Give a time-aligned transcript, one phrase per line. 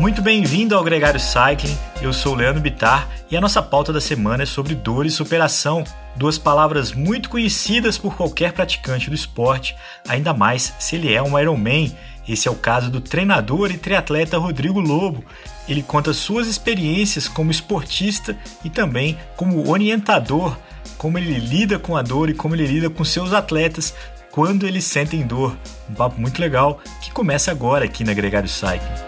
[0.00, 1.76] Muito bem-vindo ao Gregário Cycling.
[2.00, 5.10] Eu sou o Leandro Bitar e a nossa pauta da semana é sobre dor e
[5.10, 5.82] superação,
[6.14, 9.74] duas palavras muito conhecidas por qualquer praticante do esporte,
[10.06, 11.92] ainda mais se ele é um Ironman.
[12.28, 15.24] Esse é o caso do treinador e triatleta Rodrigo Lobo.
[15.68, 20.56] Ele conta suas experiências como esportista e também como orientador,
[20.96, 23.92] como ele lida com a dor e como ele lida com seus atletas
[24.30, 25.56] quando eles sentem dor.
[25.90, 29.07] Um papo muito legal que começa agora aqui na Gregário Cycling.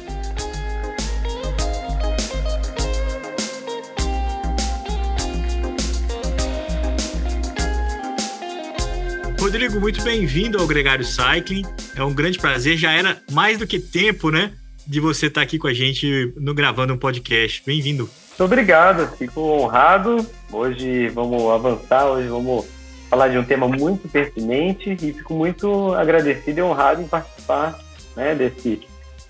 [9.41, 11.63] Rodrigo, muito bem-vindo ao Gregário Cycling.
[11.95, 12.77] É um grande prazer.
[12.77, 14.53] Já era mais do que tempo, né?
[14.85, 17.63] De você estar aqui com a gente no, gravando um podcast.
[17.65, 18.07] Bem-vindo.
[18.29, 20.23] Muito obrigado, fico honrado.
[20.51, 22.67] Hoje vamos avançar, hoje vamos
[23.09, 27.79] falar de um tema muito pertinente e fico muito agradecido e honrado em participar
[28.15, 28.79] né, desse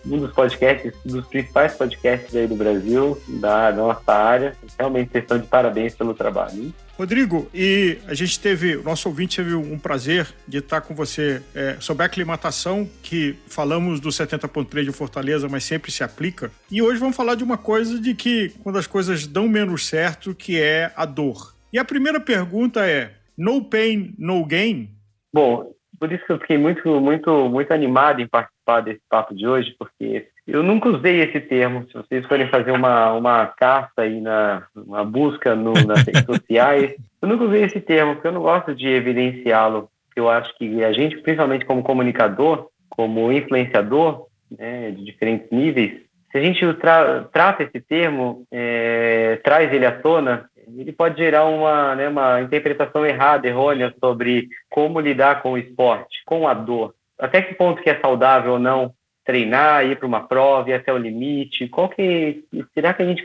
[0.05, 4.57] um dos podcasts, dos principais podcasts aí do Brasil, da, nossa área.
[4.77, 6.73] Realmente, questão de parabéns pelo trabalho.
[7.01, 11.77] Rodrigo, e a gente teve, nosso ouvinte teve um prazer de estar com você é,
[11.79, 16.51] sobre a aclimatação, que falamos do 70.3 de Fortaleza, mas sempre se aplica.
[16.69, 20.35] E hoje vamos falar de uma coisa de que, quando as coisas dão menos certo,
[20.35, 21.55] que é a dor.
[21.73, 24.87] E a primeira pergunta é, no pain, no gain?
[25.33, 29.47] Bom, por isso que eu fiquei muito, muito, muito animado em participar desse papo de
[29.47, 31.85] hoje, porque eu nunca usei esse termo.
[31.87, 36.95] Se vocês forem fazer uma, uma caça aí na uma busca no, nas redes sociais,
[37.21, 39.89] eu nunca usei esse termo, porque eu não gosto de evidenciá-lo.
[40.15, 44.25] Eu acho que a gente, principalmente como comunicador, como influenciador,
[44.57, 46.01] né, de diferentes níveis,
[46.31, 51.45] se a gente tra trata esse termo, é, traz ele à tona, ele pode gerar
[51.45, 56.93] uma, né, uma interpretação errada, errônea sobre como lidar com o esporte, com a dor.
[57.17, 58.93] Até que ponto que é saudável ou não
[59.31, 61.69] treinar, ir para uma prova, ir até o limite.
[61.69, 62.43] Qual que
[62.73, 63.23] será que a gente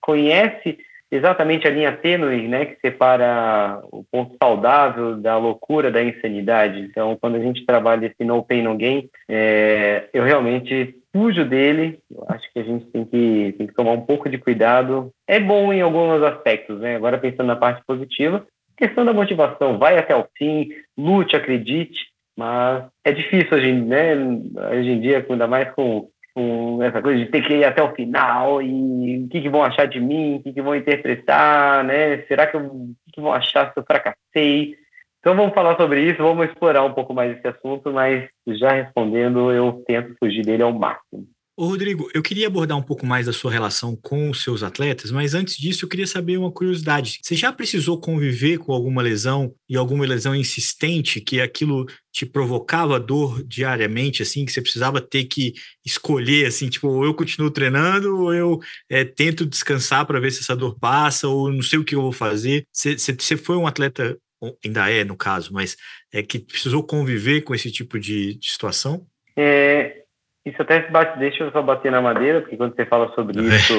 [0.00, 0.78] conhece
[1.10, 6.80] exatamente a linha tênue, né, que separa o ponto saudável da loucura, da insanidade?
[6.80, 11.98] Então, quando a gente trabalha esse no pain no gain, é, eu realmente fujo dele.
[12.08, 15.10] Eu acho que a gente tem que, tem que tomar um pouco de cuidado.
[15.26, 16.94] É bom em alguns aspectos, né?
[16.94, 21.98] Agora pensando na parte positiva, questão da motivação, vai até o fim, lute, acredite,
[22.36, 24.14] mas é difícil hoje, né?
[24.14, 27.94] hoje em dia, ainda mais com, com essa coisa de ter que ir até o
[27.94, 32.22] final e o que, que vão achar de mim, o que, que vão interpretar, né?
[32.28, 34.76] Será que, eu, o que, que vão achar se eu fracassei?
[35.18, 39.50] Então vamos falar sobre isso, vamos explorar um pouco mais esse assunto, mas já respondendo,
[39.50, 41.26] eu tento fugir dele ao máximo.
[41.58, 45.10] Ô Rodrigo, eu queria abordar um pouco mais da sua relação com os seus atletas,
[45.10, 47.18] mas antes disso eu queria saber uma curiosidade.
[47.22, 53.00] Você já precisou conviver com alguma lesão e alguma lesão insistente que aquilo te provocava
[53.00, 58.14] dor diariamente, assim, que você precisava ter que escolher, assim, tipo, ou eu continuo treinando
[58.18, 61.84] ou eu é, tento descansar para ver se essa dor passa ou não sei o
[61.84, 62.66] que eu vou fazer.
[62.70, 64.18] Você, foi um atleta
[64.62, 65.74] ainda é no caso, mas
[66.12, 69.06] é que precisou conviver com esse tipo de, de situação?
[69.38, 70.05] É,
[70.46, 73.36] isso até se bate, deixa eu só bater na madeira, porque quando você fala sobre
[73.40, 73.42] é.
[73.42, 73.74] isso.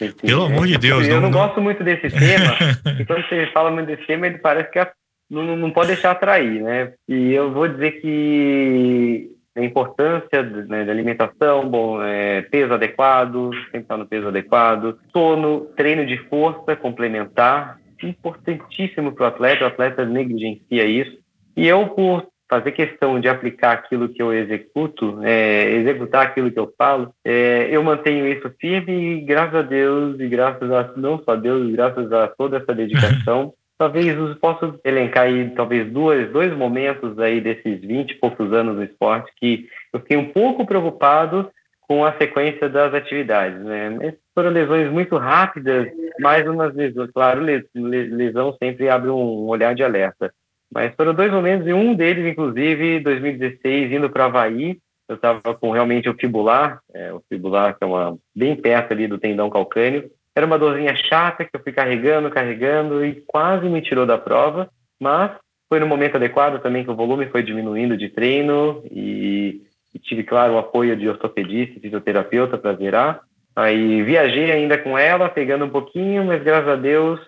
[0.00, 0.26] É.
[0.26, 2.56] Pelo amor de Deus, Eu não, não, gosto muito desse tema,
[2.98, 4.84] e quando você fala muito desse tema, ele parece que
[5.30, 6.94] não, não pode deixar atrair, né?
[7.06, 13.80] E eu vou dizer que a importância né, da alimentação, bom, é, peso adequado, sempre
[13.80, 20.06] estar no peso adequado, sono, treino de força complementar, importantíssimo para o atleta, o atleta
[20.06, 21.18] negligencia isso.
[21.54, 26.58] E eu, por fazer questão de aplicar aquilo que eu executo, é, executar aquilo que
[26.58, 31.18] eu falo, é, eu mantenho isso firme e graças a Deus, e graças a não
[31.24, 36.30] só a Deus, graças a toda essa dedicação, talvez eu possa elencar aí talvez duas,
[36.30, 40.66] dois momentos aí desses 20 e poucos anos no esporte que eu fiquei um pouco
[40.66, 41.50] preocupado
[41.88, 44.14] com a sequência das atividades, né?
[44.34, 45.88] Foram lesões muito rápidas,
[46.20, 47.42] mais umas lesões, claro,
[47.74, 50.32] lesão sempre abre um olhar de alerta.
[50.72, 54.78] Mas foram dois momentos, e um deles, inclusive, 2016, indo para Havaí,
[55.08, 59.06] eu estava com realmente o fibular, é, o fibular que é uma, bem perto ali
[59.06, 60.10] do tendão calcâneo.
[60.34, 64.70] Era uma dorzinha chata que eu fui carregando, carregando e quase me tirou da prova,
[64.98, 65.32] mas
[65.68, 69.60] foi no momento adequado também que o volume foi diminuindo de treino e
[69.94, 73.20] e tive, claro, o apoio de ortopedista e fisioterapeuta para virar.
[73.54, 77.20] Aí viajei ainda com ela, pegando um pouquinho, mas graças a Deus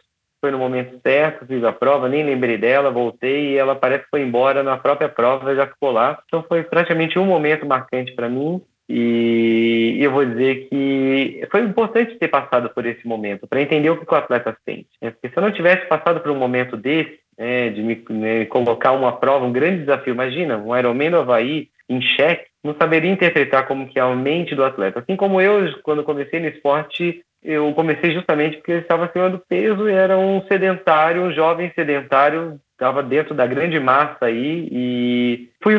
[0.45, 4.11] foi no momento certo, fiz a prova, nem lembrei dela, voltei e ela parece que
[4.11, 6.19] foi embora na própria prova, já ficou lá.
[6.27, 12.19] Então foi praticamente um momento marcante para mim e eu vou dizer que foi importante
[12.19, 14.91] ter passado por esse momento para entender o que o atleta sente.
[15.01, 15.13] Né?
[15.13, 18.93] Porque se eu não tivesse passado por um momento desse, né, de me né, colocar
[18.93, 23.67] uma prova, um grande desafio, imagina, um Ironman no Havaí em xeque, não saberia interpretar
[23.67, 25.01] como que é a mente do atleta.
[25.01, 29.39] Assim como eu, quando comecei no esporte, eu comecei justamente porque eu estava acima do
[29.39, 35.51] peso e era um sedentário, um jovem sedentário, estava dentro da grande massa aí e
[35.63, 35.77] fui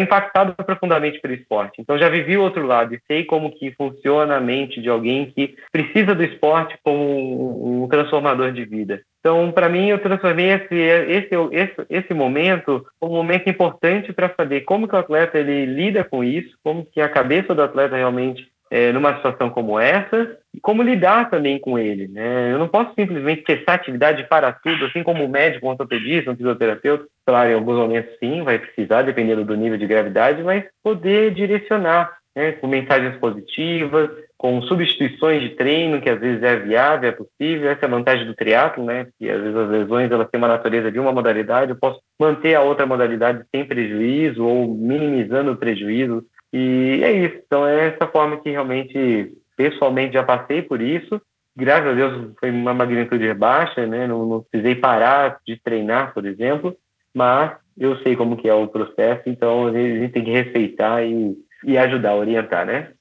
[0.00, 1.80] impactado profundamente pelo esporte.
[1.80, 5.30] Então já vivi o outro lado e sei como que funciona a mente de alguém
[5.30, 9.02] que precisa do esporte como um transformador de vida.
[9.20, 14.30] Então, para mim, eu transformei esse, esse, esse, esse momento como um momento importante para
[14.36, 17.96] saber como que o atleta ele lida com isso, como que a cabeça do atleta
[17.96, 22.08] realmente é, numa situação como essa e como lidar também com ele.
[22.08, 22.52] Né?
[22.52, 26.36] Eu não posso simplesmente cessar atividade para tudo, assim como um médico, um ortopedista, um
[26.36, 27.06] fisioterapeuta.
[27.24, 32.16] Claro, em alguns momentos sim, vai precisar, dependendo do nível de gravidade, mas poder direcionar
[32.34, 32.50] né?
[32.50, 37.70] com mensagens positivas, com substituições de treino, que às vezes é viável, é possível.
[37.70, 39.06] Essa é a vantagem do triatlo, né?
[39.16, 42.56] Que às vezes as lesões elas têm uma natureza de uma modalidade, eu posso manter
[42.56, 46.24] a outra modalidade sem prejuízo ou minimizando o prejuízo
[46.56, 47.42] e é isso.
[47.44, 51.20] Então é essa forma que realmente, pessoalmente, já passei por isso.
[51.56, 54.06] Graças a Deus foi uma magnitude baixa, né?
[54.06, 56.76] Não, não precisei parar de treinar, por exemplo,
[57.12, 61.36] mas eu sei como que é o processo, então a gente tem que respeitar e,
[61.64, 62.92] e ajudar, orientar, né?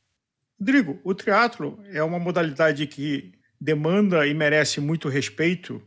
[0.59, 5.79] Rodrigo, o triatlo é uma modalidade que demanda e merece muito respeito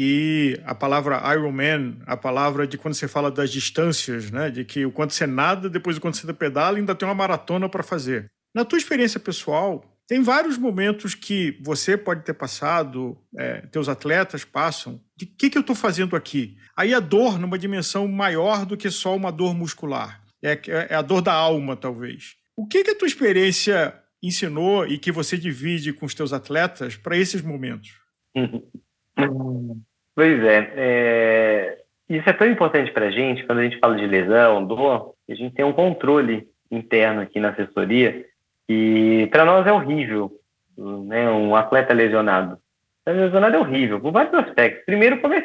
[0.00, 4.48] e a palavra Ironman, a palavra de quando você fala das distâncias, né?
[4.48, 7.68] De que o quanto você nada, depois o quanto você pedala, ainda tem uma maratona
[7.68, 8.30] para fazer.
[8.54, 14.44] Na tua experiência pessoal, tem vários momentos que você pode ter passado, é, teus atletas
[14.44, 16.56] passam, de o que, que eu estou fazendo aqui?
[16.76, 20.22] Aí a dor numa dimensão maior do que só uma dor muscular.
[20.40, 20.60] É,
[20.90, 22.36] é a dor da alma, talvez.
[22.56, 26.94] O que, que a tua experiência ensinou e que você divide com os teus atletas
[26.94, 27.90] para esses momentos?
[30.18, 31.78] Pois é, é,
[32.08, 35.32] isso é tão importante para a gente quando a gente fala de lesão, dor, a
[35.32, 38.26] gente tem um controle interno aqui na assessoria
[38.68, 40.32] e para nós é horrível,
[40.76, 41.30] né?
[41.30, 42.58] Um atleta lesionado,
[43.06, 44.84] lesionado é horrível por vários aspectos.
[44.84, 45.36] Primeiro, como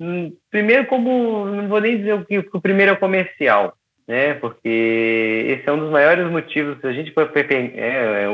[0.00, 3.76] hum, primeiro como não vou nem dizer o que o primeiro é comercial,
[4.08, 4.32] né?
[4.32, 6.80] Porque esse é um dos maiores motivos.
[6.80, 8.28] Se a gente for é, é,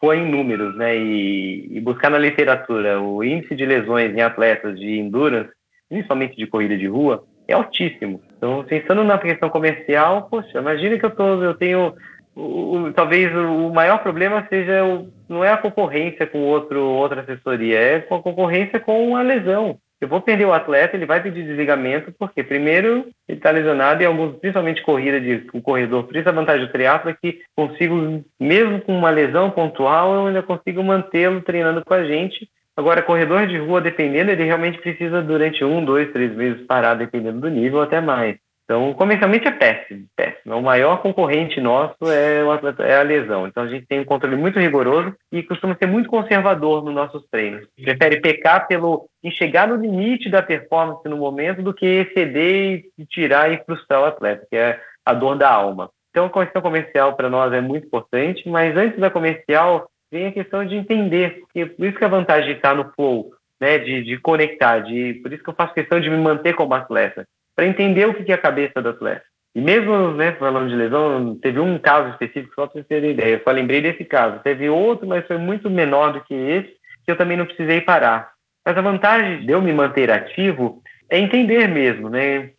[0.00, 4.78] pôr em números, né, e, e, buscar na literatura o índice de lesões em atletas
[4.80, 5.50] de endurance,
[5.88, 8.22] principalmente de corrida de rua, é altíssimo.
[8.36, 11.94] Então, pensando na questão comercial, poxa, imagina que eu tô, eu tenho
[12.34, 17.20] o, o, talvez o maior problema seja o, não é a concorrência com outro outra
[17.20, 21.44] assessoria, é a concorrência com a lesão eu vou perder o atleta, ele vai pedir
[21.44, 26.28] desligamento, porque primeiro ele está lesionado e alguns, principalmente corrida de um corredor, por isso
[26.28, 30.82] a vantagem do triatlo é que consigo, mesmo com uma lesão pontual, eu ainda consigo
[30.82, 32.48] mantê-lo treinando com a gente.
[32.76, 37.40] Agora, corredor de rua, dependendo, ele realmente precisa durante um, dois, três meses parar, dependendo
[37.40, 38.36] do nível, até mais.
[38.70, 40.56] Então, comercialmente é péssimo, péssimo.
[40.56, 42.38] O maior concorrente nosso é,
[42.86, 43.48] é a lesão.
[43.48, 47.26] Então, a gente tem um controle muito rigoroso e costuma ser muito conservador nos nossos
[47.32, 47.66] treinos.
[47.82, 53.04] Prefere pecar pelo em chegar no limite da performance no momento do que exceder e
[53.06, 55.90] tirar e frustrar o atleta, que é a dor da alma.
[56.10, 60.32] Então, a questão comercial para nós é muito importante, mas antes da comercial vem a
[60.32, 64.04] questão de entender, porque por isso que a vantagem de estar no flow, né, de,
[64.04, 67.66] de conectar, de, por isso que eu faço questão de me manter como atleta para
[67.66, 69.24] entender o que é a cabeça do atleta.
[69.54, 73.34] E mesmo, né, falando de lesão, teve um caso específico, só para vocês terem ideia,
[73.34, 74.40] eu só lembrei desse caso.
[74.44, 76.72] Teve outro, mas foi muito menor do que esse,
[77.04, 78.30] que eu também não precisei parar.
[78.64, 82.50] Mas a vantagem de eu me manter ativo é entender mesmo, né?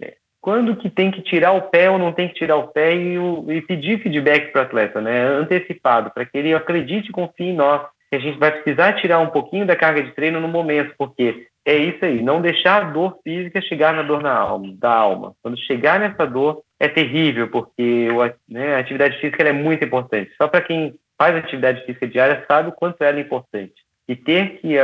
[0.42, 3.16] Quando que tem que tirar o pé ou não tem que tirar o pé e,
[3.50, 5.24] e pedir feedback para o atleta, né?
[5.28, 7.84] Antecipado, para que ele acredite e confie em nós.
[8.10, 11.48] Que a gente vai precisar tirar um pouquinho da carga de treino no momento, porque
[11.66, 15.36] é isso aí, não deixar a dor física chegar na dor na alma, da alma.
[15.42, 18.08] Quando chegar nessa dor, é terrível, porque
[18.50, 20.32] né, a atividade física é muito importante.
[20.38, 23.76] Só para quem faz atividade física diária sabe o quanto ela é importante.
[24.08, 24.78] E ter que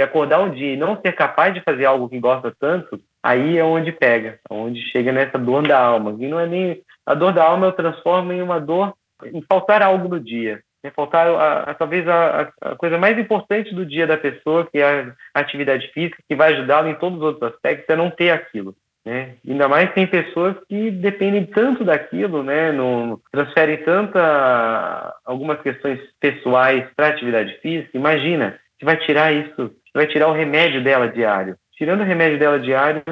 [0.00, 3.62] acordar um dia e não ser capaz de fazer algo que gosta tanto, aí é
[3.62, 6.16] onde pega, onde chega nessa dor da alma.
[6.18, 6.82] E não é nem.
[7.04, 8.94] A dor da alma eu transformo em uma dor
[9.26, 10.62] em faltar algo no dia.
[10.84, 14.78] É faltar a, a, talvez a, a, coisa mais importante do dia da pessoa, que
[14.78, 18.30] é a atividade física, que vai ajudá-lo em todos os outros aspectos, é não ter
[18.30, 18.74] aquilo.
[19.06, 19.34] né?
[19.48, 22.72] Ainda mais tem pessoas que dependem tanto daquilo, né?
[22.72, 27.96] No, transferem tanta algumas questões pessoais para atividade física.
[27.96, 31.56] Imagina, você vai tirar isso, você vai tirar o remédio dela diário.
[31.76, 33.02] Tirando o remédio dela diário,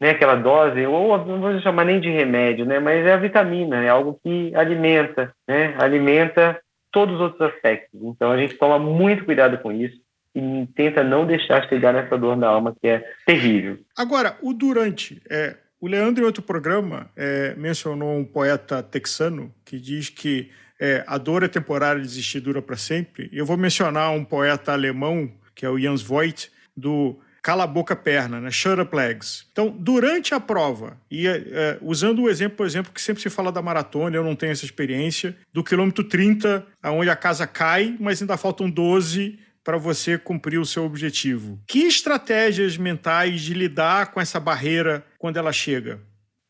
[0.00, 0.10] né?
[0.10, 2.78] Aquela dose, ou não vou chamar nem de remédio, né?
[2.78, 5.74] Mas é a vitamina, é algo que alimenta, né?
[5.78, 6.58] Alimenta
[6.90, 8.00] todos os outros aspectos.
[8.02, 10.00] Então a gente toma muito cuidado com isso
[10.34, 13.78] e tenta não deixar chegar nessa dor na alma que é terrível.
[13.96, 19.78] Agora, o durante, é, o Leandro em outro programa é, mencionou um poeta texano que
[19.78, 23.28] diz que é, a dor é temporária, existir dura para sempre.
[23.32, 27.96] Eu vou mencionar um poeta alemão que é o Jans Voigt do cala a boca
[27.96, 28.50] perna, né?
[28.50, 29.46] Shut up legs.
[29.50, 33.50] Então, durante a prova, e é, usando o exemplo, por exemplo, que sempre se fala
[33.50, 38.20] da maratona, eu não tenho essa experiência, do quilômetro 30, aonde a casa cai, mas
[38.20, 41.58] ainda faltam 12 para você cumprir o seu objetivo.
[41.66, 46.00] Que estratégias mentais de lidar com essa barreira quando ela chega?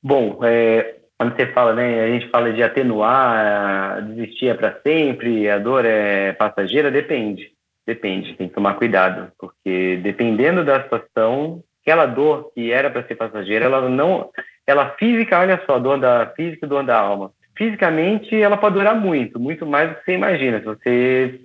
[0.03, 5.49] Bom, é, quando você fala, né, a gente fala de atenuar, desistir é para sempre,
[5.49, 7.57] a dor é passageira, depende.
[7.89, 13.15] Depende, tem que tomar cuidado, porque dependendo da situação, aquela dor que era para ser
[13.15, 14.29] passageira, ela não,
[14.67, 18.95] ela física, olha só, dor da física e dor da alma fisicamente ela pode durar
[18.95, 20.61] muito, muito mais do que você imagina.
[20.61, 21.41] Se você,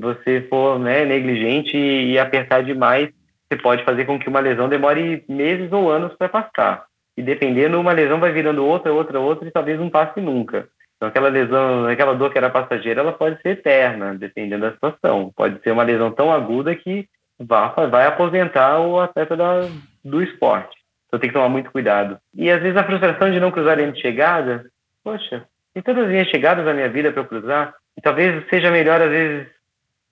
[0.00, 3.10] você for né, negligente e apertar demais,
[3.48, 6.86] você pode fazer com que uma lesão demore meses ou anos para passar.
[7.16, 10.66] E dependendo, uma lesão vai virando outra, outra, outra e talvez não passe nunca.
[11.02, 15.32] Então, aquela lesão, aquela dor que era passageira, ela pode ser eterna, dependendo da situação.
[15.34, 17.08] Pode ser uma lesão tão aguda que
[17.40, 19.68] vai, vai aposentar o atleta da,
[20.04, 20.76] do esporte.
[21.08, 22.18] Então, tem que tomar muito cuidado.
[22.32, 24.70] E, às vezes, a frustração de não cruzar a linha de chegada,
[25.02, 25.44] poxa,
[25.74, 29.10] tem tantas linhas chegadas na minha vida para eu cruzar, e talvez seja melhor, às
[29.10, 29.48] vezes,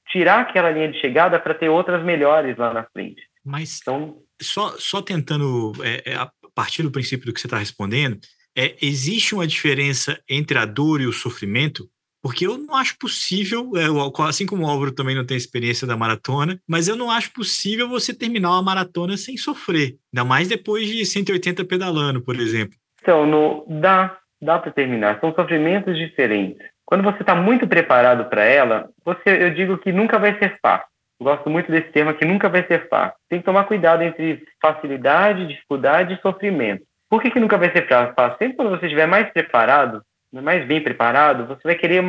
[0.08, 3.22] tirar aquela linha de chegada para ter outras melhores lá na frente.
[3.44, 7.58] Mas então, só, só tentando, é, é, a partir do princípio do que você está
[7.58, 8.18] respondendo,
[8.56, 11.88] é, existe uma diferença entre a dor e o sofrimento?
[12.22, 13.86] Porque eu não acho possível, é,
[14.28, 17.88] assim como o Álvaro também não tem experiência da maratona, mas eu não acho possível
[17.88, 22.76] você terminar uma maratona sem sofrer, ainda mais depois de 180 pedalando, por exemplo.
[23.00, 25.18] Então, no, dá, dá para terminar.
[25.20, 26.68] São sofrimentos diferentes.
[26.84, 30.88] Quando você está muito preparado para ela, você, eu digo que nunca vai ser fácil.
[31.22, 33.14] Gosto muito desse termo que nunca vai ser fácil.
[33.28, 36.82] Tem que tomar cuidado entre facilidade, dificuldade e sofrimento.
[37.10, 38.38] Por que, que nunca vai ser fácil?
[38.38, 40.02] Sempre quando você estiver mais preparado,
[40.32, 42.04] mais bem preparado, você vai querer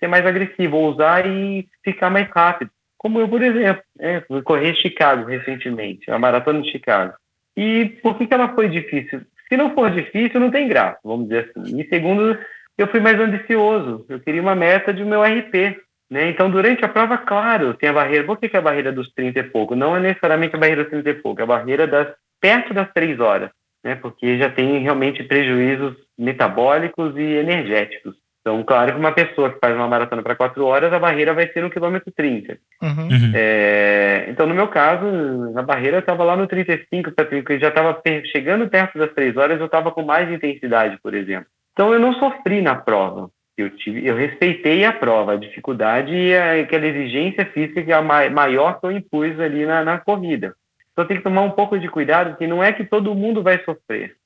[0.00, 2.70] ser mais agressivo, ousar e ficar mais rápido.
[2.96, 7.12] Como eu, por exemplo, né, correr Chicago recentemente, a maratona de Chicago.
[7.54, 9.20] E por que, que ela foi difícil?
[9.48, 11.78] Se não for difícil, não tem graça, vamos dizer assim.
[11.78, 12.38] E segundo,
[12.78, 14.04] eu fui mais ambicioso.
[14.08, 15.78] Eu queria uma meta de meu RP.
[16.10, 16.30] Né?
[16.30, 18.24] Então, durante a prova, claro, tem a barreira.
[18.24, 19.74] Por que, que é a barreira dos 30 e pouco?
[19.74, 22.08] Não é necessariamente a barreira dos 30 e pouco, é a barreira das
[22.40, 23.50] perto das 3 horas,
[23.86, 23.94] né?
[23.94, 28.16] porque já tem realmente prejuízos metabólicos e energéticos.
[28.40, 31.48] Então, claro que uma pessoa que faz uma maratona para 4 horas, a barreira vai
[31.48, 32.56] ser no quilômetro 30.
[32.80, 32.88] Uhum.
[32.90, 33.32] uhum.
[33.34, 35.04] É, então, no meu caso,
[35.56, 38.00] a barreira estava lá no 35 para 30, já estava
[38.32, 41.46] chegando perto das 3 horas, eu estava com mais intensidade, por exemplo.
[41.72, 43.30] Então, eu não sofri na prova.
[43.56, 47.94] Eu, tive, eu respeitei a prova, a dificuldade e a, aquela exigência física que é
[47.94, 50.54] a maior que eu impus ali na, na corrida.
[50.96, 53.62] Então, tem que tomar um pouco de cuidado, porque não é que todo mundo vai
[53.64, 54.16] sofrer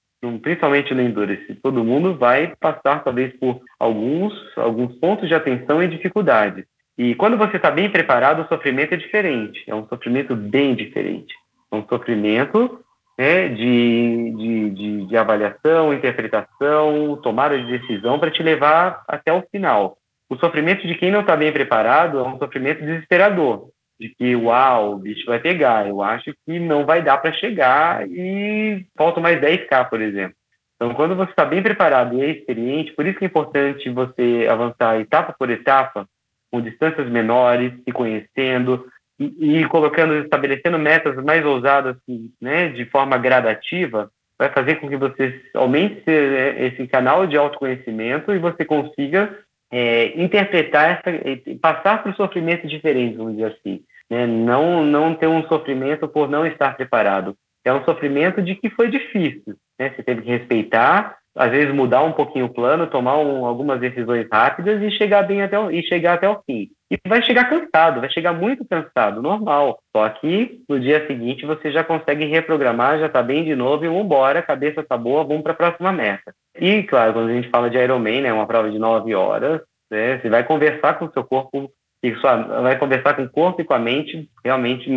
[0.42, 5.88] principalmente no Endurance, todo mundo vai passar talvez por alguns, alguns pontos de atenção e
[5.88, 6.66] dificuldade.
[6.98, 11.34] E quando você está bem preparado, o sofrimento é diferente, é um sofrimento bem diferente.
[11.72, 12.80] É um sofrimento
[13.18, 19.42] né, de, de, de, de avaliação, interpretação, tomada de decisão para te levar até o
[19.50, 19.96] final.
[20.28, 23.68] O sofrimento de quem não está bem preparado é um sofrimento desesperador
[24.00, 25.87] de que, uau, o bicho vai pegar.
[25.87, 30.35] Eu acho que não vai dar para chegar e faltam mais 10K, por exemplo.
[30.75, 34.49] Então, quando você está bem preparado e é experiente, por isso que é importante você
[34.50, 36.09] avançar etapa por etapa,
[36.50, 38.87] com distâncias menores, se conhecendo
[39.19, 41.97] e, e colocando, estabelecendo metas mais ousadas,
[42.40, 48.38] né, de forma gradativa, vai fazer com que você aumente esse canal de autoconhecimento e
[48.38, 49.38] você consiga
[49.71, 53.85] é, interpretar essa, passar por sofrimentos diferentes, vamos dizer assim.
[54.10, 54.26] Né?
[54.26, 57.36] Não, não ter um sofrimento por não estar preparado.
[57.64, 59.54] É um sofrimento de que foi difícil.
[59.78, 59.90] Né?
[59.90, 64.26] Você teve que respeitar, às vezes mudar um pouquinho o plano, tomar um, algumas decisões
[64.30, 66.68] rápidas e chegar bem até o, e chegar até o fim.
[66.90, 69.78] E vai chegar cansado, vai chegar muito cansado, normal.
[69.94, 73.88] Só que no dia seguinte você já consegue reprogramar, já está bem de novo e
[73.88, 76.34] vamos embora, a cabeça está boa, vamos para a próxima meta.
[76.58, 80.18] E claro, quando a gente fala de Ironman, né, uma prova de nove horas, né,
[80.18, 81.70] você vai conversar com o seu corpo
[82.02, 84.90] e só vai conversar com o corpo e com a mente realmente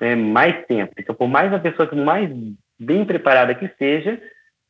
[0.00, 0.92] é, mais tempo.
[0.98, 2.30] Então, por mais a pessoa que mais
[2.78, 4.20] bem preparada que seja,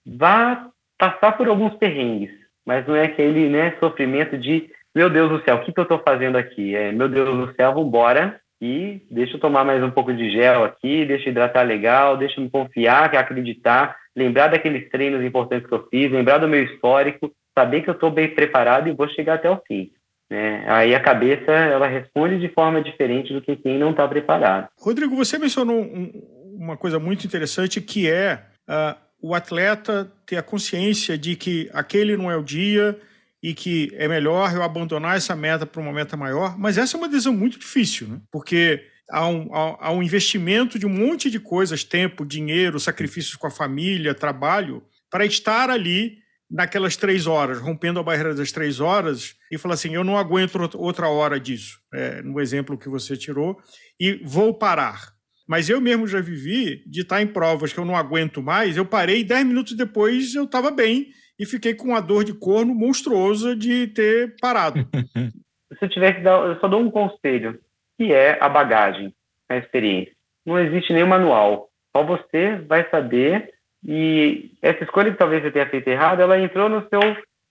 [0.07, 2.31] vá passar por alguns perrengues,
[2.65, 5.83] mas não é aquele né, sofrimento de meu Deus do céu, o que, que eu
[5.83, 6.75] estou fazendo aqui?
[6.75, 10.31] É, meu Deus do céu, vamos embora e deixa eu tomar mais um pouco de
[10.31, 15.69] gel aqui, deixa eu hidratar legal, deixa eu me confiar, acreditar, lembrar daqueles treinos importantes
[15.69, 19.09] que eu fiz, lembrar do meu histórico, saber que eu estou bem preparado e vou
[19.09, 19.93] chegar até o fim.
[20.31, 20.65] Né?
[20.69, 24.69] Aí a cabeça ela responde de forma diferente do que quem não está preparado.
[24.79, 26.13] Rodrigo, você mencionou um,
[26.55, 32.17] uma coisa muito interessante que é uh, o atleta ter a consciência de que aquele
[32.17, 32.99] não é o dia
[33.43, 36.99] e que é melhor eu abandonar essa meta para uma meta maior, mas essa é
[36.99, 38.21] uma decisão muito difícil, né?
[38.33, 43.37] porque há um, há, há um investimento de um monte de coisas, tempo, dinheiro, sacrifícios
[43.37, 46.19] com a família, trabalho, para estar ali
[46.51, 50.59] naquelas três horas, rompendo a barreira das três horas, e falar assim: eu não aguento
[50.77, 53.59] outra hora disso, é, no exemplo que você tirou,
[54.01, 55.13] e vou parar.
[55.47, 58.85] Mas eu mesmo já vivi de estar em provas que eu não aguento mais, eu
[58.85, 63.55] parei, dez minutos depois eu estava bem e fiquei com uma dor de corno monstruosa
[63.55, 64.87] de ter parado.
[65.79, 67.59] Se eu tivesse, eu só dou um conselho,
[67.97, 69.15] que é a bagagem,
[69.49, 70.13] a experiência.
[70.45, 71.69] Não existe nenhum manual.
[71.95, 73.53] Só você vai saber
[73.91, 77.01] e essa escolha que talvez você tenha feito errado, ela entrou no seu,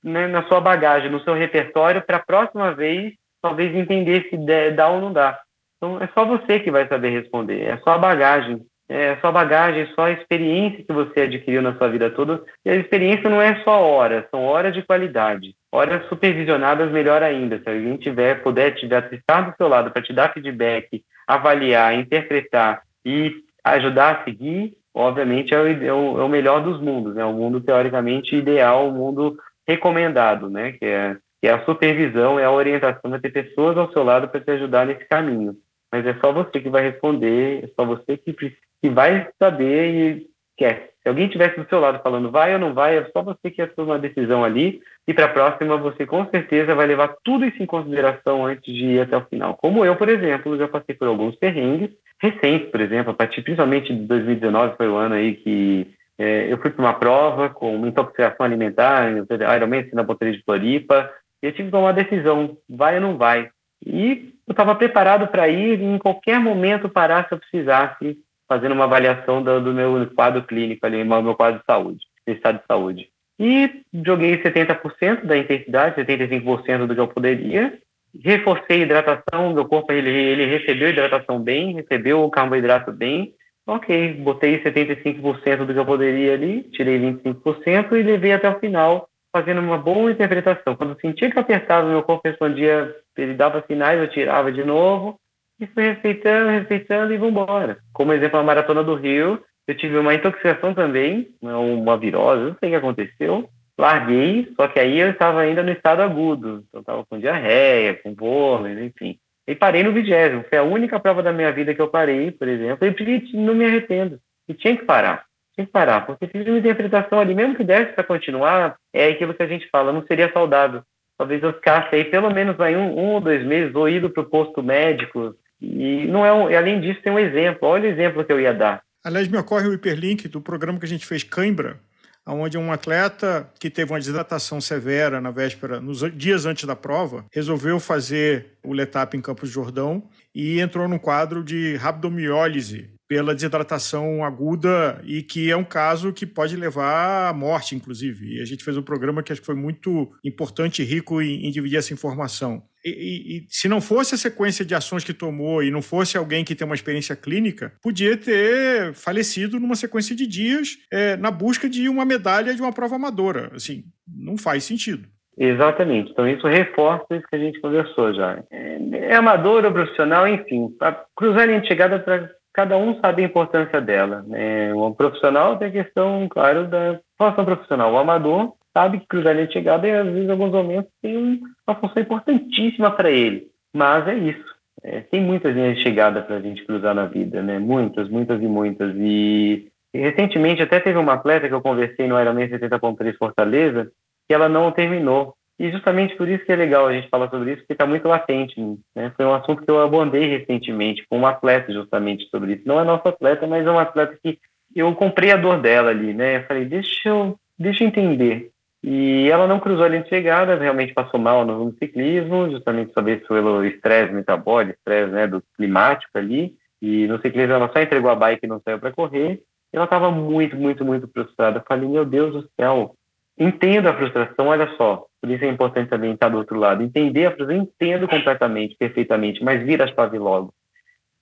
[0.03, 4.37] né, na sua bagagem, no seu repertório, para a próxima vez, talvez entender se
[4.75, 5.39] dá ou não dá.
[5.77, 8.61] Então, é só você que vai saber responder, é só a bagagem.
[8.89, 12.41] É só a bagagem, só a experiência que você adquiriu na sua vida toda.
[12.63, 15.55] E a experiência não é só horas, são horas de qualidade.
[15.71, 17.59] Horas supervisionadas, melhor ainda.
[17.59, 22.81] Se alguém tiver, puder tiver estar do seu lado para te dar feedback, avaliar, interpretar
[23.03, 27.23] e ajudar a seguir, obviamente é o, é o, é o melhor dos mundos, né?
[27.23, 29.37] o mundo teoricamente ideal, o mundo
[29.67, 30.71] recomendado, né?
[30.73, 34.27] Que é, que é a supervisão, é a orientação, vai ter pessoas ao seu lado
[34.27, 35.55] para te ajudar nesse caminho.
[35.91, 40.27] Mas é só você que vai responder, é só você que, que vai saber e
[40.57, 40.91] quer.
[41.01, 43.65] Se alguém estivesse do seu lado falando vai ou não vai, é só você que
[43.67, 44.81] tomar uma decisão ali.
[45.07, 48.85] E para a próxima, você com certeza vai levar tudo isso em consideração antes de
[48.85, 49.55] ir até o final.
[49.55, 51.91] Como eu, por exemplo, já passei por alguns perrengues
[52.21, 56.57] recentes, por exemplo, a partir principalmente de 2019 foi o ano aí que é, eu
[56.57, 59.07] fui para uma prova com uma intoxicação alimentar,
[59.55, 61.09] Ironman na ponteira de Floripa,
[61.41, 63.49] e eu tive que tomar uma decisão, vai ou não vai.
[63.85, 68.17] E eu estava preparado para ir e em qualquer momento parar se eu precisasse,
[68.47, 72.59] fazendo uma avaliação do, do meu quadro clínico ali, meu quadro de saúde, do estado
[72.59, 73.09] de saúde.
[73.39, 77.77] E joguei 70% da intensidade, 75% do que eu poderia,
[78.23, 83.33] reforcei a hidratação, meu corpo ele, ele recebeu hidratação bem, recebeu o carboidrato bem,
[83.65, 89.07] ok, botei 75% do que eu poderia ali, tirei 25% e levei até o final,
[89.31, 90.75] fazendo uma boa interpretação.
[90.75, 95.19] Quando eu sentia que apertava, meu corpo respondia, ele dava sinais, eu tirava de novo,
[95.59, 97.77] e fui respeitando, respeitando e vamos embora.
[97.93, 102.69] Como exemplo, a Maratona do Rio, eu tive uma intoxicação também, uma virose, não sei
[102.69, 107.05] o que aconteceu, larguei, só que aí eu estava ainda no estado agudo, então estava
[107.05, 109.19] com diarreia, com vômito, enfim.
[109.45, 112.47] E parei no vigésimo, foi a única prova da minha vida que eu parei, por
[112.47, 114.19] exemplo, e não me arrependo.
[114.47, 117.93] E tinha que parar, tinha que parar, porque fiz uma interpretação ali, mesmo que desse
[117.93, 120.81] para continuar, é aquilo que a gente fala, não seria saudável.
[121.17, 124.23] Talvez eu ficasse aí pelo menos aí um, um ou dois meses, ou ido para
[124.23, 128.23] o posto médico, e não é um, além disso tem um exemplo, olha o exemplo
[128.23, 128.81] que eu ia dar.
[129.07, 131.79] Aliás, me ocorre o hiperlink do programa que a gente fez Cãibra,
[132.25, 137.23] onde um atleta que teve uma desidratação severa na véspera, nos dias antes da prova,
[137.31, 140.03] resolveu fazer o letap em Campos de Jordão
[140.35, 146.25] e entrou num quadro de rabdomiólise pela desidratação aguda e que é um caso que
[146.25, 148.35] pode levar à morte, inclusive.
[148.35, 151.47] E a gente fez um programa que acho que foi muito importante e rico em,
[151.47, 152.61] em dividir essa informação.
[152.87, 156.43] E, e, se não fosse a sequência de ações que tomou e não fosse alguém
[156.43, 161.69] que tem uma experiência clínica, podia ter falecido numa sequência de dias é, na busca
[161.69, 163.51] de uma medalha de uma prova amadora.
[163.53, 165.07] Assim, não faz sentido.
[165.37, 166.11] Exatamente.
[166.11, 168.43] Então, isso reforça isso que a gente conversou já.
[168.49, 168.79] É,
[169.11, 170.75] é amador ou profissional, enfim.
[170.81, 174.25] A cruzar a linha de chegada, pra, cada um sabe a importância dela.
[174.27, 174.73] Né?
[174.73, 177.93] O profissional tem a questão, claro, da formação profissional.
[177.93, 181.75] O amador sabe que linha de chegada, e às vezes, em alguns momentos, tem uma
[181.75, 183.47] função importantíssima para ele.
[183.73, 184.45] Mas é isso.
[184.83, 187.57] É, tem muitas linhas de chegada para a gente cruzar na vida, né?
[187.57, 188.95] Muitas, muitas e muitas.
[188.95, 193.91] E, e, recentemente até teve uma atleta que eu conversei no Ironman 70.3 Fortaleza,
[194.27, 195.33] que ela não terminou.
[195.59, 198.07] E justamente por isso que é legal a gente falar sobre isso, porque está muito
[198.07, 198.61] latente.
[198.95, 199.11] Né?
[199.17, 202.63] Foi um assunto que eu abordei recentemente com um atleta justamente sobre isso.
[202.67, 204.37] Não é nosso atleta, mas é um atleta que
[204.75, 206.37] eu comprei a dor dela ali, né?
[206.37, 208.51] Eu falei, deixa eu, deixa eu entender.
[208.89, 213.21] E ela não cruzou a linha de chegada, realmente passou mal no ciclismo, justamente talvez
[213.27, 216.55] pelo estresse metabólico, estresse né, do climático ali.
[216.81, 219.41] E no ciclismo ela só entregou a bike e não saiu para correr.
[219.73, 221.59] ela estava muito, muito, muito frustrada.
[221.59, 222.95] Eu falei, meu Deus do céu,
[223.37, 226.81] entendo a frustração, olha só, por isso é importante também estar do outro lado.
[226.81, 230.53] Entender a frustração, entendo completamente, perfeitamente, mas vira a chave logo.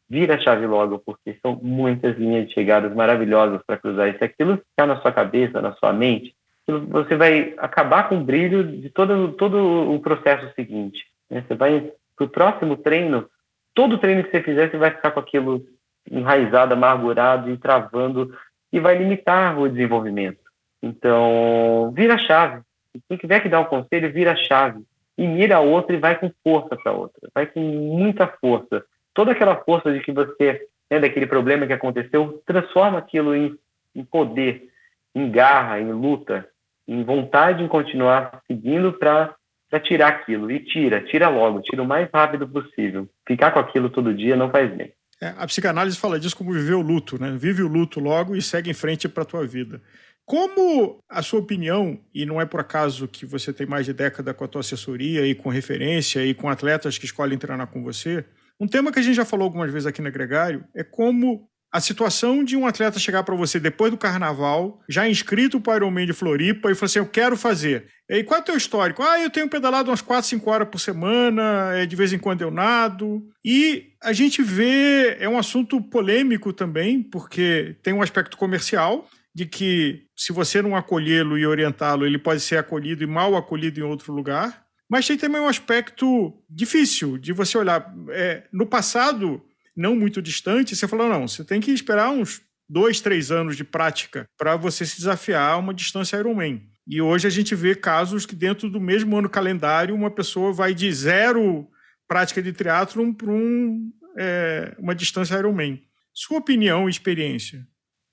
[0.08, 4.08] Vira a chave logo, porque são muitas linhas de chegadas maravilhosas para cruzar.
[4.10, 6.36] E se aquilo ficar na sua cabeça, na sua mente,
[6.68, 11.06] você vai acabar com o brilho de todo, todo o processo seguinte.
[11.30, 11.44] Né?
[11.48, 13.30] Você vai para o próximo treino,
[13.74, 15.64] todo treino que você fizer, você vai ficar com aquilo
[16.10, 18.36] enraizado, amargurado e travando,
[18.72, 20.40] e vai limitar o desenvolvimento.
[20.82, 22.62] Então, vira chave.
[23.08, 24.84] Quem tiver que dar um conselho, vira chave.
[25.18, 27.30] E mira a outra e vai com força para a outra.
[27.34, 28.84] Vai com muita força.
[29.14, 33.58] Toda aquela força de que você, né, daquele problema que aconteceu, transforma aquilo em,
[33.96, 34.70] em poder,
[35.14, 36.48] em garra, em luta,
[36.88, 39.36] em vontade em continuar seguindo para
[39.84, 40.52] tirar aquilo.
[40.52, 43.08] E tira, tira logo, tira o mais rápido possível.
[43.28, 44.94] Ficar com aquilo todo dia não faz bem.
[45.22, 47.36] É, a psicanálise fala disso como viver o luto, né?
[47.38, 49.82] Vive o luto logo e segue em frente para a tua vida.
[50.26, 54.34] Como a sua opinião, e não é por acaso que você tem mais de década
[54.34, 58.26] com a tua assessoria e com referência e com atletas que escolhem treinar com você,
[58.60, 61.82] um tema que a gente já falou algumas vezes aqui na Gregário é como a
[61.82, 66.06] situação de um atleta chegar para você depois do carnaval, já inscrito para o Ironman
[66.06, 67.88] de Floripa, e falar assim: Eu quero fazer.
[68.10, 69.04] E qual é o teu histórico?
[69.04, 72.42] Ah, eu tenho pedalado umas 4, 5 horas por semana, é, de vez em quando
[72.42, 73.22] eu nado.
[73.44, 79.46] E a gente vê, é um assunto polêmico também, porque tem um aspecto comercial, de
[79.46, 83.84] que se você não acolhê-lo e orientá-lo, ele pode ser acolhido e mal acolhido em
[83.84, 84.64] outro lugar.
[84.90, 87.94] Mas tem também um aspecto difícil de você olhar.
[88.12, 89.44] É, no passado,
[89.76, 93.64] não muito distante, você falou: não, você tem que esperar uns dois, três anos de
[93.64, 96.62] prática para você se desafiar a uma distância Ironman.
[96.88, 100.74] E hoje a gente vê casos que dentro do mesmo ano calendário uma pessoa vai
[100.74, 101.68] de zero
[102.08, 105.82] prática de triatlon para um, é, uma distância Ironman.
[106.14, 107.66] Sua opinião e experiência?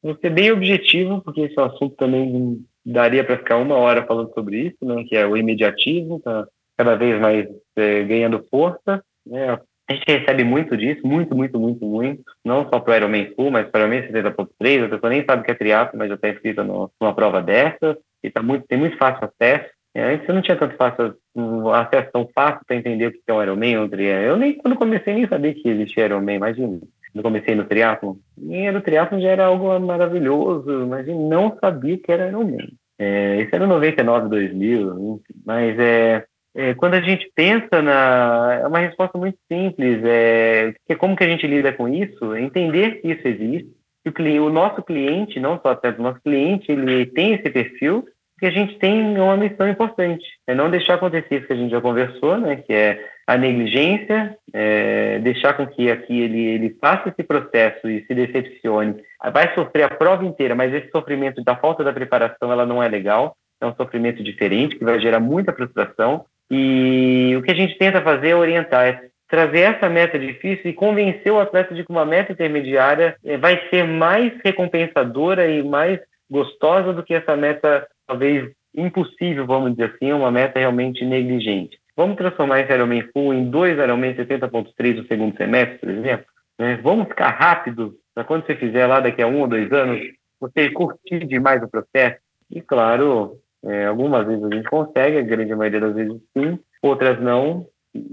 [0.03, 4.68] Vou ser bem objetivo, porque esse assunto também daria para ficar uma hora falando sobre
[4.68, 6.46] isso, né, que é o imediatismo, tá
[6.77, 7.46] cada vez mais
[7.77, 9.05] é, ganhando força.
[9.25, 12.23] Né, a gente recebe muito disso, muito, muito, muito, muito.
[12.45, 14.85] Não só para o Ironman Full, mas para o Ironman 70.3.
[14.85, 17.99] A pessoa nem sabe o que é triatlo, mas já está inscrita numa prova dessa.
[18.23, 19.71] E tá muito, tem muito fácil acesso.
[19.95, 23.21] É, antes eu não tinha tanto fácil, um acesso tão fácil para entender o que
[23.27, 24.27] é um Ironman um triatlo.
[24.27, 26.79] Eu nem, quando comecei, nem sabia que existia Ironman, imagina.
[27.12, 32.11] Quando comecei no triatlo, e no triatlo já era algo maravilhoso, mas não sabia que
[32.11, 32.73] era Ironman.
[32.99, 38.61] É, isso era 99, 2000, mas é, é, quando a gente pensa na.
[38.62, 40.03] É uma resposta muito simples.
[40.05, 42.35] É, que como que a gente lida com isso?
[42.35, 43.71] É entender que isso existe.
[44.05, 48.05] Que o, o nosso cliente, não só até o nosso cliente, ele tem esse perfil,
[48.38, 50.25] que a gente tem uma missão importante.
[50.47, 52.57] É não deixar acontecer isso que a gente já conversou, né?
[52.57, 58.05] Que é a negligência, é, deixar com que aqui ele, ele faça esse processo e
[58.05, 59.03] se decepcione.
[59.33, 62.88] Vai sofrer a prova inteira, mas esse sofrimento da falta da preparação, ela não é
[62.88, 63.37] legal.
[63.61, 66.27] É um sofrimento diferente, que vai gerar muita frustração.
[66.55, 70.75] E o que a gente tenta fazer é orientar, é trazer essa meta difícil e
[70.75, 75.99] convencer o atleta de que uma meta intermediária eh, vai ser mais recompensadora e mais
[76.31, 81.79] gostosa do que essa meta, talvez impossível, vamos dizer assim, uma meta realmente negligente.
[81.97, 86.27] Vamos transformar esse Ironman Full em dois Ironman 70.3 no segundo semestre, por exemplo?
[86.59, 86.79] Né?
[86.83, 90.01] Vamos ficar rápido para quando você fizer lá daqui a um ou dois anos,
[90.38, 92.19] você curtir demais o processo.
[92.51, 97.20] E, claro, é, algumas vezes a gente consegue, a grande maioria das vezes sim, outras
[97.20, 97.66] não,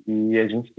[0.07, 0.73] e a gente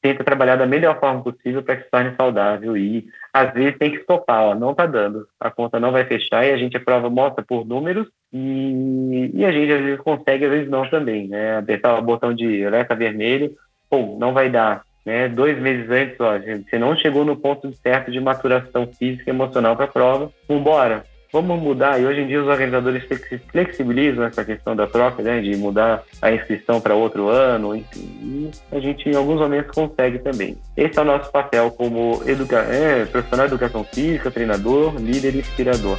[0.00, 3.90] tenta trabalhar da melhor forma possível para que se torne saudável e às vezes tem
[3.90, 6.80] que estopar, ó, não está dando, a conta não vai fechar e a gente a
[6.80, 11.28] prova mostra por números e, e a gente às vezes consegue, às vezes não também,
[11.28, 11.56] né?
[11.56, 13.52] Apertar o botão de alerta vermelho,
[13.88, 15.26] pô, não vai dar, né?
[15.26, 19.74] Dois meses antes, ó, você não chegou no ponto certo de maturação física e emocional
[19.74, 21.04] para a prova, vambora,
[21.34, 22.00] vamos mudar.
[22.00, 23.02] E hoje em dia os organizadores
[23.50, 28.08] flexibilizam essa questão da troca, né, de mudar a inscrição para outro ano, enfim.
[28.22, 30.56] E a gente em alguns momentos consegue também.
[30.76, 35.38] Esse é o nosso papel como educa é, profissional de educação física, treinador, líder e
[35.38, 35.98] inspirador.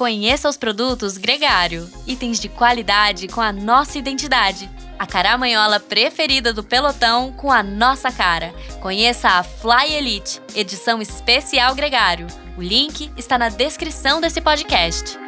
[0.00, 4.66] Conheça os produtos Gregário, itens de qualidade com a nossa identidade.
[4.98, 8.54] A caramanhola preferida do pelotão com a nossa cara.
[8.80, 12.26] Conheça a Fly Elite, edição especial Gregário.
[12.56, 15.18] O link está na descrição desse podcast.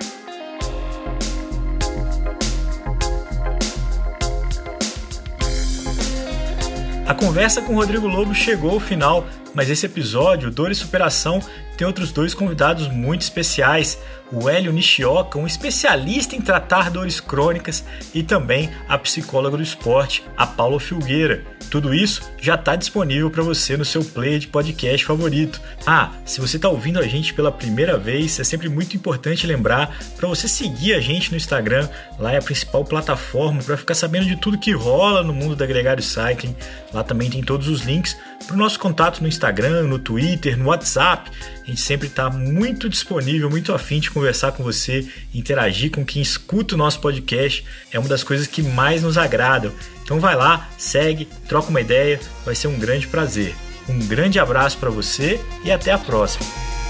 [7.06, 11.42] A conversa com Rodrigo Lobo chegou ao final, mas esse episódio, Dor e Superação,
[11.76, 13.98] tem outros dois convidados muito especiais,
[14.30, 20.24] o Hélio Nishioka, um especialista em tratar dores crônicas, e também a psicóloga do esporte,
[20.36, 21.44] a Paula Filgueira.
[21.70, 25.60] Tudo isso já está disponível para você no seu player de podcast favorito.
[25.86, 29.96] Ah, se você está ouvindo a gente pela primeira vez, é sempre muito importante lembrar
[30.16, 31.88] para você seguir a gente no Instagram.
[32.18, 35.64] Lá é a principal plataforma para ficar sabendo de tudo que rola no mundo da
[35.64, 36.54] Gregário Cycling.
[36.92, 40.66] Lá também tem todos os links para o nosso contato no Instagram, no Twitter, no
[40.66, 41.30] WhatsApp.
[41.62, 46.20] A gente sempre está muito disponível, muito afim de conversar com você, interagir com quem
[46.20, 47.64] escuta o nosso podcast.
[47.92, 49.72] É uma das coisas que mais nos agradam.
[50.02, 53.54] Então vai lá, segue, troca uma ideia, vai ser um grande prazer.
[53.88, 56.81] Um grande abraço para você e até a próxima.